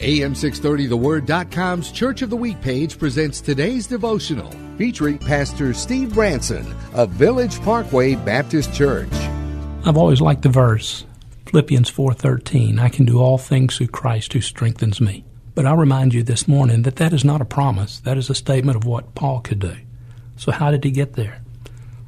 AM 0.00 0.32
630theword.com's 0.32 1.90
Church 1.90 2.22
of 2.22 2.30
the 2.30 2.36
Week 2.36 2.60
page 2.60 3.00
presents 3.00 3.40
today's 3.40 3.88
devotional 3.88 4.52
featuring 4.76 5.18
Pastor 5.18 5.74
Steve 5.74 6.14
Branson 6.14 6.72
of 6.94 7.10
Village 7.10 7.60
Parkway 7.62 8.14
Baptist 8.14 8.72
Church. 8.72 9.12
I've 9.84 9.96
always 9.96 10.20
liked 10.20 10.42
the 10.42 10.50
verse 10.50 11.04
Philippians 11.46 11.90
4:13, 11.90 12.78
I 12.78 12.90
can 12.90 13.06
do 13.06 13.18
all 13.18 13.38
things 13.38 13.76
through 13.76 13.88
Christ 13.88 14.34
who 14.34 14.40
strengthens 14.40 15.00
me. 15.00 15.24
But 15.56 15.66
I'll 15.66 15.76
remind 15.76 16.14
you 16.14 16.22
this 16.22 16.46
morning 16.46 16.82
that 16.82 16.94
that 16.96 17.12
is 17.12 17.24
not 17.24 17.40
a 17.40 17.44
promise. 17.44 17.98
That 17.98 18.16
is 18.18 18.30
a 18.30 18.36
statement 18.36 18.76
of 18.76 18.84
what 18.84 19.16
Paul 19.16 19.40
could 19.40 19.58
do. 19.58 19.78
So 20.36 20.52
how 20.52 20.70
did 20.70 20.84
he 20.84 20.92
get 20.92 21.14
there? 21.14 21.42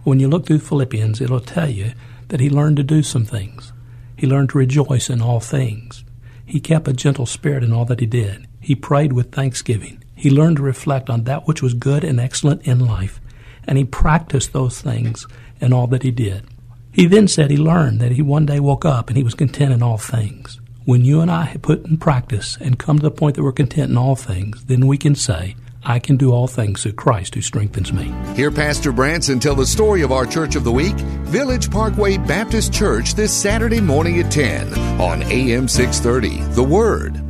When 0.05 0.21
you 0.21 0.29
look 0.29 0.47
through 0.47 0.61
Philippians, 0.61 1.21
it'll 1.21 1.41
tell 1.41 1.69
you 1.69 1.95
that 2.29 2.39
he 2.39 2.51
learned 2.51 2.77
to 2.77 2.85
do 2.85 3.03
some 3.03 3.25
things. 3.25 3.73
He 4.17 4.29
learned 4.29 4.51
to 4.51 4.59
rejoice 4.59 5.11
in 5.11 5.21
all 5.21 5.41
things. 5.41 6.05
He 6.51 6.59
kept 6.59 6.89
a 6.89 6.93
gentle 6.93 7.27
spirit 7.27 7.63
in 7.63 7.73
all 7.73 7.85
that 7.85 8.01
he 8.01 8.07
did. 8.07 8.49
He 8.59 8.75
prayed 8.75 9.13
with 9.13 9.31
thanksgiving. 9.31 10.03
He 10.17 10.31
learned 10.31 10.57
to 10.57 10.65
reflect 10.65 11.09
on 11.09 11.23
that 11.23 11.47
which 11.47 11.63
was 11.63 11.75
good 11.75 12.03
and 12.03 12.19
excellent 12.19 12.63
in 12.63 12.81
life, 12.81 13.21
and 13.69 13.79
he 13.79 13.85
practiced 13.85 14.53
those 14.53 14.81
things 14.81 15.29
in 15.61 15.73
all 15.73 15.87
that 15.87 16.03
he 16.03 16.11
did. 16.11 16.45
He 16.91 17.07
then 17.07 17.29
said 17.29 17.53
he 17.53 17.57
learned 17.57 18.01
that 18.01 18.11
he 18.11 18.23
one 18.23 18.47
day 18.47 18.59
woke 18.59 18.85
up 18.85 19.09
and 19.09 19.17
he 19.17 19.23
was 19.23 19.35
content 19.35 19.73
in 19.73 19.81
all 19.81 19.97
things. 19.97 20.61
When 20.85 21.05
you 21.05 21.21
and 21.21 21.31
I 21.31 21.57
put 21.63 21.87
in 21.87 21.99
practice 21.99 22.59
and 22.61 22.81
come 22.81 22.97
to 22.97 23.03
the 23.05 23.13
point 23.13 23.37
that 23.37 23.45
we're 23.45 23.53
content 23.53 23.93
in 23.93 23.97
all 23.97 24.17
things, 24.17 24.65
then 24.65 24.89
we 24.89 24.99
can 24.99 25.15
say, 25.15 25.55
I 25.85 25.99
can 25.99 26.17
do 26.17 26.33
all 26.33 26.47
things 26.47 26.83
through 26.83 26.93
Christ 26.93 27.35
who 27.35 27.41
strengthens 27.41 27.93
me. 27.93 28.15
Hear 28.35 28.51
Pastor 28.51 28.93
Branson 28.93 29.41
tell 29.41 29.55
the 29.55 29.67
story 29.67 30.03
of 30.03 30.13
our 30.13 30.27
Church 30.27 30.57
of 30.57 30.65
the 30.65 30.73
Week, 30.73 30.97
Village 31.27 31.71
Parkway 31.71 32.19
Baptist 32.19 32.73
Church, 32.73 33.15
this 33.15 33.35
Saturday 33.35 33.81
morning 33.81 34.21
at 34.21 34.31
10 34.31 34.75
on 35.01 35.23
AM 35.25 35.69
630. 35.69 36.43
The 36.55 36.63
Word. 36.63 37.30